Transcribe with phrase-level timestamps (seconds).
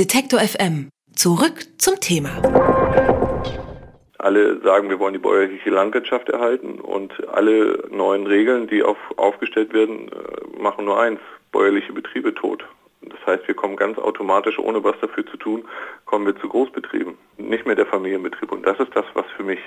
[0.00, 0.88] Detektor FM.
[1.14, 2.30] Zurück zum Thema.
[4.16, 9.74] Alle sagen, wir wollen die bäuerliche Landwirtschaft erhalten und alle neuen Regeln, die auf, aufgestellt
[9.74, 11.20] werden, äh, machen nur eins,
[11.52, 12.64] bäuerliche Betriebe tot.
[13.02, 15.68] Das heißt, wir kommen ganz automatisch, ohne was dafür zu tun,
[16.06, 18.50] kommen wir zu Großbetrieben, nicht mehr der Familienbetrieb.
[18.52, 19.60] Und das ist das, was für mich,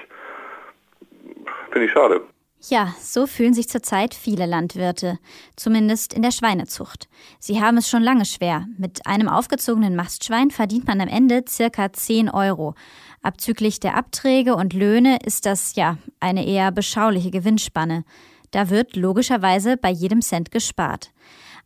[1.70, 2.22] finde ich schade.
[2.70, 5.20] Ja, so fühlen sich zurzeit viele Landwirte,
[5.58, 7.10] zumindest in der Schweinezucht.
[7.38, 8.68] Sie haben es schon lange schwer.
[8.78, 12.74] Mit einem aufgezogenen Mastschwein verdient man am Ende circa 10 Euro.
[13.22, 18.06] Abzüglich der Abträge und Löhne ist das ja eine eher beschauliche Gewinnspanne.
[18.52, 21.12] Da wird logischerweise bei jedem Cent gespart.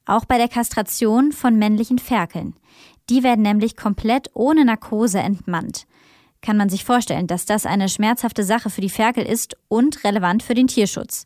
[0.08, 2.56] Auch bei der Kastration von männlichen Ferkeln.
[3.12, 5.86] Die werden nämlich komplett ohne Narkose entmannt.
[6.42, 10.44] Kann man sich vorstellen, dass das eine schmerzhafte Sache für die Ferkel ist und relevant
[10.44, 11.26] für den Tierschutz.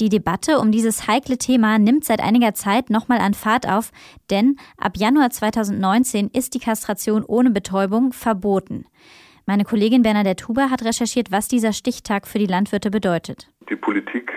[0.00, 3.92] Die Debatte um dieses heikle Thema nimmt seit einiger Zeit nochmal an Fahrt auf,
[4.30, 8.86] denn ab Januar 2019 ist die Kastration ohne Betäubung verboten.
[9.46, 13.48] Meine Kollegin Bernadette Huber hat recherchiert, was dieser Stichtag für die Landwirte bedeutet.
[13.68, 14.32] Die Politik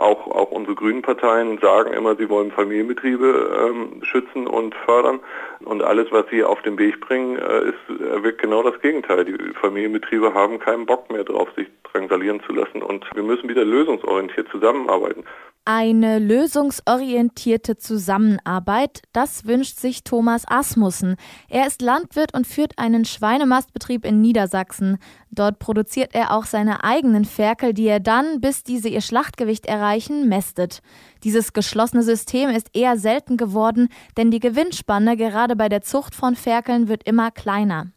[0.00, 5.20] auch, auch unsere grünen Parteien sagen immer, sie wollen Familienbetriebe ähm, schützen und fördern.
[5.64, 9.24] Und alles, was sie auf den Weg bringen, äh, ist, wirkt genau das Gegenteil.
[9.24, 12.82] Die Familienbetriebe haben keinen Bock mehr drauf, sich drangsalieren zu lassen.
[12.82, 15.24] Und wir müssen wieder lösungsorientiert zusammenarbeiten.
[15.66, 21.16] Eine lösungsorientierte Zusammenarbeit, das wünscht sich Thomas Asmussen.
[21.50, 24.96] Er ist Landwirt und führt einen Schweinemastbetrieb in Niedersachsen.
[25.30, 30.30] Dort produziert er auch seine eigenen Ferkel, die er dann, bis diese ihr Schlachtgewicht erreichen,
[30.30, 30.80] mästet.
[31.24, 36.36] Dieses geschlossene System ist eher selten geworden, denn die Gewinnspanne gerade bei der Zucht von
[36.36, 37.88] Ferkeln wird immer kleiner.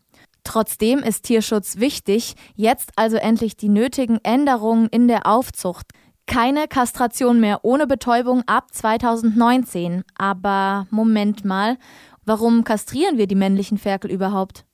[0.43, 5.87] Trotzdem ist Tierschutz wichtig, jetzt also endlich die nötigen Änderungen in der Aufzucht.
[6.33, 10.03] Keine Kastration mehr ohne Betäubung ab 2019.
[10.17, 11.77] Aber Moment mal,
[12.25, 14.65] warum kastrieren wir die männlichen Ferkel überhaupt?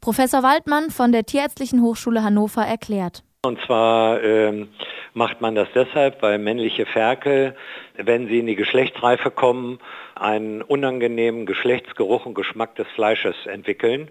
[0.00, 3.22] Professor Waldmann von der Tierärztlichen Hochschule Hannover erklärt.
[3.44, 4.70] Und zwar ähm,
[5.12, 7.54] macht man das deshalb, weil männliche Ferkel,
[7.96, 9.78] wenn sie in die Geschlechtsreife kommen,
[10.16, 14.10] einen unangenehmen Geschlechtsgeruch und Geschmack des Fleisches entwickeln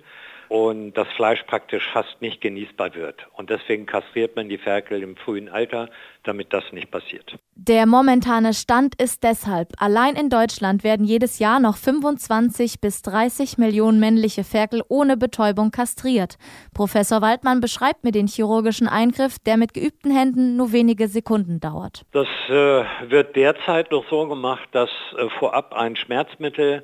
[0.50, 3.28] und das Fleisch praktisch fast nicht genießbar wird.
[3.34, 5.90] Und deswegen kastriert man die Ferkel im frühen Alter,
[6.24, 7.38] damit das nicht passiert.
[7.56, 13.58] Der momentane Stand ist deshalb, allein in Deutschland werden jedes Jahr noch 25 bis 30
[13.58, 16.38] Millionen männliche Ferkel ohne Betäubung kastriert.
[16.74, 22.03] Professor Waldmann beschreibt mir den chirurgischen Eingriff, der mit geübten Händen nur wenige Sekunden dauert.
[22.12, 26.84] Das äh, wird derzeit noch so gemacht, dass äh, vorab ein Schmerzmittel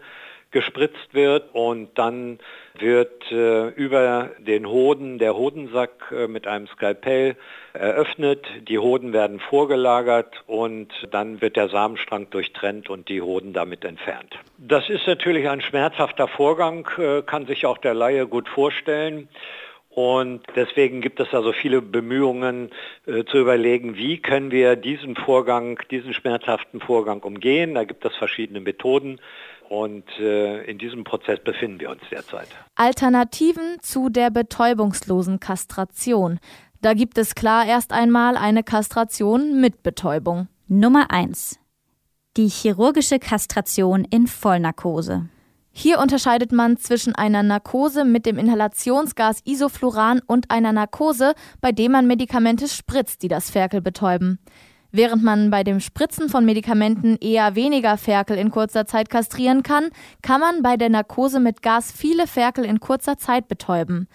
[0.52, 2.40] gespritzt wird und dann
[2.80, 7.36] wird äh, über den Hoden der Hodensack äh, mit einem Skalpell
[7.74, 13.86] eröffnet, die Hoden werden vorgelagert und dann wird der Samenstrang durchtrennt und die Hoden damit
[13.86, 14.40] entfernt.
[14.58, 19.30] Das ist natürlich ein schmerzhafter Vorgang, äh, kann sich auch der Laie gut vorstellen.
[19.90, 22.70] Und deswegen gibt es also viele Bemühungen
[23.06, 27.74] äh, zu überlegen, wie können wir diesen Vorgang, diesen schmerzhaften Vorgang umgehen.
[27.74, 29.20] Da gibt es verschiedene Methoden.
[29.68, 32.48] Und äh, in diesem Prozess befinden wir uns derzeit.
[32.76, 36.40] Alternativen zu der betäubungslosen Kastration.
[36.82, 40.48] Da gibt es klar erst einmal eine Kastration mit Betäubung.
[40.68, 41.60] Nummer 1.
[42.38, 45.30] Die chirurgische Kastration in Vollnarkose.
[45.72, 51.92] Hier unterscheidet man zwischen einer Narkose mit dem Inhalationsgas Isofluran und einer Narkose, bei dem
[51.92, 54.40] man Medikamente spritzt, die das Ferkel betäuben.
[54.92, 59.90] Während man bei dem Spritzen von Medikamenten eher weniger Ferkel in kurzer Zeit kastrieren kann,
[60.24, 64.08] kann man bei der Narkose mit Gas viele Ferkel in kurzer Zeit betäuben.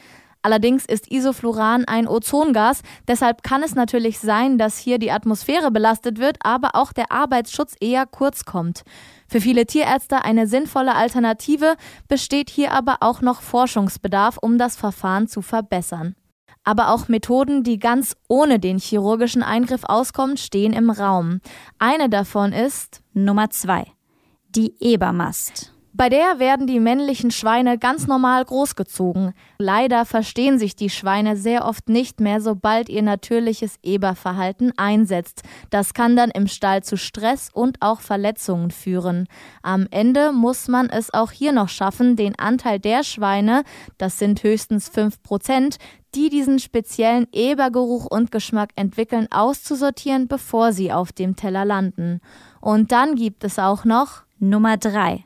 [0.45, 6.19] Allerdings ist Isofluran ein Ozongas, deshalb kann es natürlich sein, dass hier die Atmosphäre belastet
[6.19, 8.83] wird, aber auch der Arbeitsschutz eher kurz kommt.
[9.27, 11.77] Für viele Tierärzte eine sinnvolle Alternative,
[12.09, 16.15] besteht hier aber auch noch Forschungsbedarf, um das Verfahren zu verbessern.
[16.63, 21.41] Aber auch Methoden, die ganz ohne den chirurgischen Eingriff auskommen, stehen im Raum.
[21.79, 23.87] Eine davon ist Nummer zwei.
[24.51, 25.74] Die Ebermast.
[25.97, 29.33] Bei der werden die männlichen Schweine ganz normal großgezogen.
[29.59, 35.45] Leider verstehen sich die Schweine sehr oft nicht mehr, sobald ihr natürliches Eberverhalten einsetzt.
[35.71, 39.29] Das kann dann im Stall zu Stress und auch Verletzungen führen.
[39.63, 43.63] Am Ende muss man es auch hier noch schaffen, den Anteil der Schweine,
[43.97, 45.77] das sind höchstens fünf Prozent,
[46.17, 52.21] die diesen speziellen Ebergeruch und Geschmack entwickeln, auszusortieren, bevor sie auf dem Teller landen.
[52.61, 55.25] Und dann gibt es auch noch Nummer drei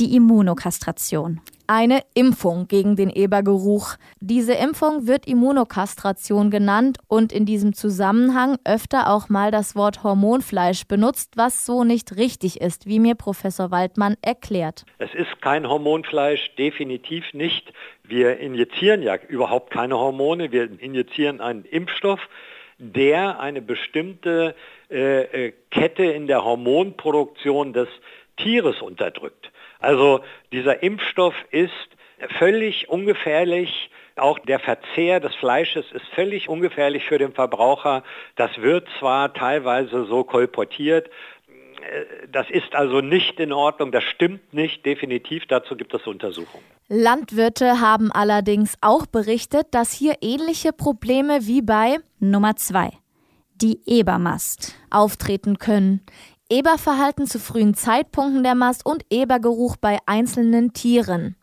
[0.00, 1.40] die Immunokastration.
[1.66, 3.94] eine Impfung gegen den Ebergeruch.
[4.18, 10.88] Diese Impfung wird Immunokastration genannt und in diesem Zusammenhang öfter auch mal das Wort Hormonfleisch
[10.88, 14.84] benutzt, was so nicht richtig ist, wie mir Professor Waldmann erklärt.
[14.98, 17.72] Es ist kein Hormonfleisch, definitiv nicht.
[18.02, 22.18] Wir injizieren ja überhaupt keine Hormone, wir injizieren einen Impfstoff,
[22.78, 24.56] der eine bestimmte
[24.90, 27.88] äh, äh Kette in der Hormonproduktion des
[28.36, 29.52] Tieres unterdrückt.
[29.80, 30.20] Also
[30.52, 31.72] dieser Impfstoff ist
[32.38, 33.90] völlig ungefährlich.
[34.16, 38.02] Auch der Verzehr des Fleisches ist völlig ungefährlich für den Verbraucher.
[38.36, 41.08] Das wird zwar teilweise so kolportiert,
[42.30, 46.64] das ist also nicht in Ordnung, das stimmt nicht, definitiv, dazu gibt es Untersuchungen.
[46.88, 52.90] Landwirte haben allerdings auch berichtet, dass hier ähnliche Probleme wie bei Nummer 2,
[53.54, 56.02] die Ebermast, auftreten können.
[56.50, 61.36] Eberverhalten zu frühen Zeitpunkten der Mast und Ebergeruch bei einzelnen Tieren.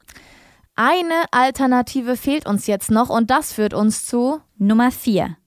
[0.76, 5.38] Eine Alternative fehlt uns jetzt noch und das führt uns zu Nummer 4.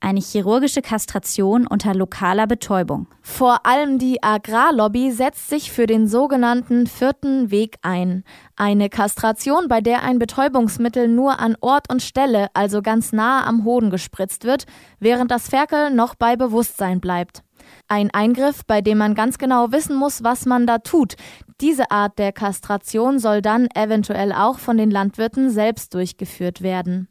[0.00, 3.06] Eine chirurgische Kastration unter lokaler Betäubung.
[3.22, 8.24] Vor allem die Agrarlobby setzt sich für den sogenannten vierten Weg ein.
[8.56, 13.64] Eine Kastration, bei der ein Betäubungsmittel nur an Ort und Stelle, also ganz nahe am
[13.64, 14.66] Hoden gespritzt wird,
[14.98, 17.42] während das Ferkel noch bei Bewusstsein bleibt.
[17.88, 21.14] Ein Eingriff, bei dem man ganz genau wissen muss, was man da tut.
[21.60, 27.08] Diese Art der Kastration soll dann eventuell auch von den Landwirten selbst durchgeführt werden.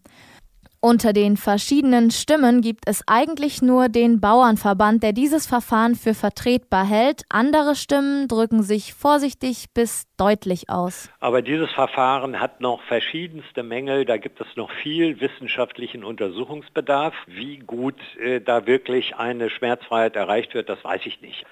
[0.86, 6.84] Unter den verschiedenen Stimmen gibt es eigentlich nur den Bauernverband, der dieses Verfahren für vertretbar
[6.86, 7.22] hält.
[7.30, 11.10] Andere Stimmen drücken sich vorsichtig bis deutlich aus.
[11.22, 14.04] Aber dieses Verfahren hat noch verschiedenste Mängel.
[14.04, 17.14] Da gibt es noch viel wissenschaftlichen Untersuchungsbedarf.
[17.28, 21.46] Wie gut äh, da wirklich eine Schmerzfreiheit erreicht wird, das weiß ich nicht.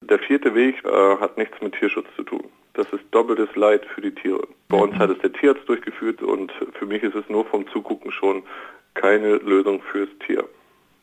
[0.00, 2.44] Der vierte Weg äh, hat nichts mit Tierschutz zu tun.
[2.72, 4.48] Das ist doppeltes Leid für die Tiere.
[4.68, 8.10] Bei uns hat es der Tierarzt durchgeführt und für mich ist es nur vom Zugucken
[8.10, 8.42] schon
[8.94, 10.44] keine Lösung fürs Tier.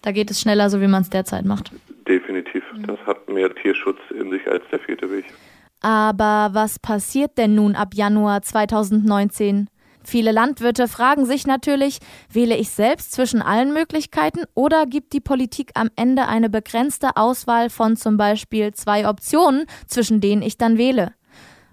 [0.01, 1.71] Da geht es schneller, so wie man es derzeit macht.
[2.07, 2.63] Definitiv.
[2.87, 5.25] Das hat mehr Tierschutz in sich als der vierte Weg.
[5.81, 9.67] Aber was passiert denn nun ab Januar 2019?
[10.03, 11.99] Viele Landwirte fragen sich natürlich,
[12.31, 17.69] wähle ich selbst zwischen allen Möglichkeiten oder gibt die Politik am Ende eine begrenzte Auswahl
[17.69, 21.13] von zum Beispiel zwei Optionen, zwischen denen ich dann wähle?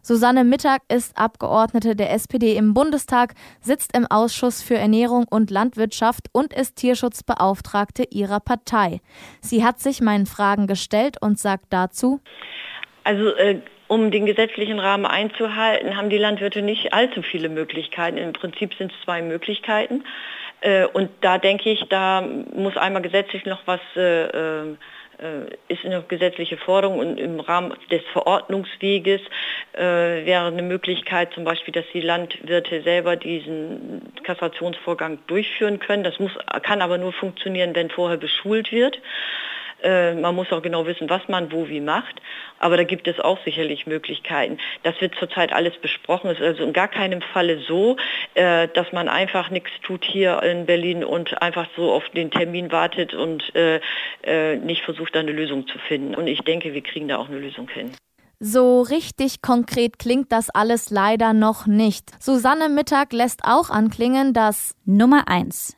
[0.02, 6.26] Susanne Mittag ist Abgeordnete der SPD im Bundestag, sitzt im Ausschuss für Ernährung und Landwirtschaft
[6.32, 9.00] und ist Tierschutzbeauftragte ihrer Partei.
[9.40, 12.20] Sie hat sich meinen Fragen gestellt und sagt dazu,
[13.04, 18.18] also äh, um den gesetzlichen Rahmen einzuhalten, haben die Landwirte nicht allzu viele Möglichkeiten.
[18.18, 20.04] Im Prinzip sind es zwei Möglichkeiten.
[20.60, 24.76] Äh, und da denke ich, da muss einmal gesetzlich noch was äh, äh
[25.68, 29.20] ist eine gesetzliche Forderung und im Rahmen des Verordnungsweges
[29.72, 36.04] äh, wäre eine Möglichkeit zum Beispiel, dass die Landwirte selber diesen Kastrationsvorgang durchführen können.
[36.04, 36.32] Das muss,
[36.62, 39.00] kann aber nur funktionieren, wenn vorher beschult wird.
[39.82, 42.20] Äh, man muss auch genau wissen, was man wo wie macht.
[42.58, 44.58] Aber da gibt es auch sicherlich Möglichkeiten.
[44.82, 46.30] Das wird zurzeit alles besprochen.
[46.30, 47.96] Es ist also in gar keinem Falle so,
[48.34, 52.72] äh, dass man einfach nichts tut hier in Berlin und einfach so auf den Termin
[52.72, 53.80] wartet und äh,
[54.56, 56.14] nicht versucht, da eine Lösung zu finden.
[56.14, 57.92] Und ich denke, wir kriegen da auch eine Lösung hin.
[58.40, 62.10] So richtig konkret klingt das alles leider noch nicht.
[62.22, 65.76] Susanne Mittag lässt auch anklingen, dass Nummer 1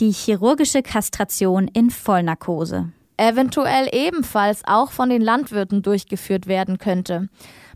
[0.00, 7.28] die chirurgische Kastration in Vollnarkose eventuell ebenfalls auch von den Landwirten durchgeführt werden könnte.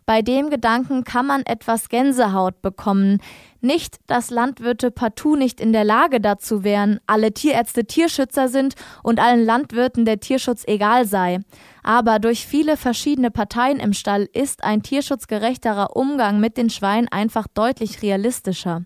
[0.09, 3.21] Bei dem Gedanken kann man etwas Gänsehaut bekommen.
[3.61, 9.21] Nicht, dass Landwirte partout nicht in der Lage dazu wären, alle Tierärzte Tierschützer sind und
[9.21, 11.41] allen Landwirten der Tierschutz egal sei.
[11.83, 17.47] Aber durch viele verschiedene Parteien im Stall ist ein tierschutzgerechterer Umgang mit den Schweinen einfach
[17.47, 18.85] deutlich realistischer.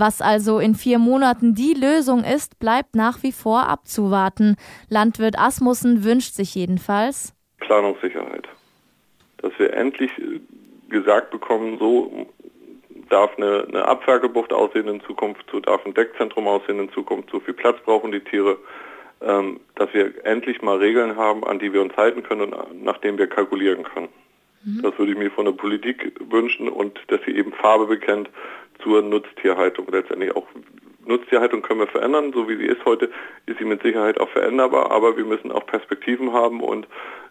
[0.00, 4.56] Was also in vier Monaten die Lösung ist, bleibt nach wie vor abzuwarten.
[4.88, 8.48] Landwirt Asmussen wünscht sich jedenfalls Planungssicherheit.
[9.42, 10.10] Dass wir endlich
[10.88, 12.26] gesagt bekommen, so
[13.10, 17.38] darf eine, eine Abferkelbucht aussehen in Zukunft, so darf ein Deckzentrum aussehen in Zukunft, so
[17.40, 18.56] viel Platz brauchen die Tiere,
[19.20, 22.96] ähm, dass wir endlich mal Regeln haben, an die wir uns halten können und nach
[22.98, 24.08] denen wir kalkulieren können.
[24.64, 24.80] Mhm.
[24.80, 28.30] Das würde ich mir von der Politik wünschen und dass sie eben Farbe bekennt
[28.82, 29.86] zur Nutztierhaltung.
[29.90, 30.46] Letztendlich auch
[31.04, 33.10] Nutztierhaltung können wir verändern, so wie sie ist heute,
[33.46, 36.86] ist sie mit Sicherheit auch veränderbar, aber wir müssen auch Perspektiven haben und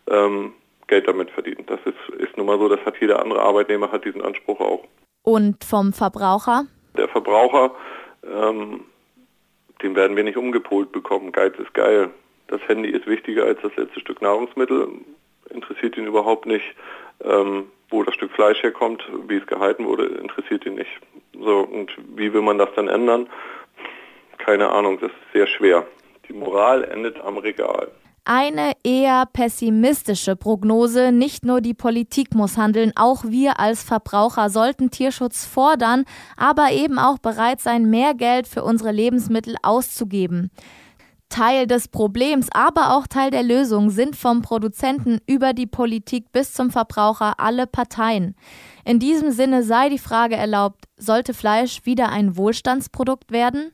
[0.09, 0.53] ähm,
[0.87, 1.65] Geld damit verdienen.
[1.67, 4.83] Das ist, ist nun mal so, das hat jeder andere Arbeitnehmer, hat diesen Anspruch auch.
[5.23, 6.65] Und vom Verbraucher?
[6.97, 7.71] Der Verbraucher,
[8.23, 8.85] ähm,
[9.81, 11.31] den werden wir nicht umgepolt bekommen.
[11.31, 12.09] Geiz ist geil.
[12.47, 14.87] Das Handy ist wichtiger als das letzte Stück Nahrungsmittel,
[15.51, 16.65] interessiert ihn überhaupt nicht.
[17.23, 20.91] Ähm, wo das Stück Fleisch herkommt, wie es gehalten wurde, interessiert ihn nicht.
[21.41, 23.27] So, und wie will man das dann ändern?
[24.37, 25.85] Keine Ahnung, das ist sehr schwer.
[26.27, 27.89] Die Moral endet am Regal.
[28.25, 31.11] Eine eher pessimistische Prognose.
[31.11, 36.05] Nicht nur die Politik muss handeln, auch wir als Verbraucher sollten Tierschutz fordern,
[36.37, 40.51] aber eben auch bereit sein, mehr Geld für unsere Lebensmittel auszugeben.
[41.29, 46.53] Teil des Problems, aber auch Teil der Lösung sind vom Produzenten über die Politik bis
[46.53, 48.35] zum Verbraucher alle Parteien.
[48.83, 53.71] In diesem Sinne sei die Frage erlaubt, sollte Fleisch wieder ein Wohlstandsprodukt werden?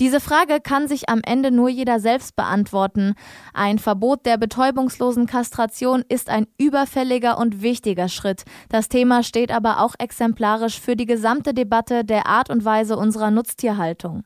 [0.00, 3.14] Diese Frage kann sich am Ende nur jeder selbst beantworten.
[3.52, 8.44] Ein Verbot der betäubungslosen Kastration ist ein überfälliger und wichtiger Schritt.
[8.68, 13.32] Das Thema steht aber auch exemplarisch für die gesamte Debatte der Art und Weise unserer
[13.32, 14.22] Nutztierhaltung.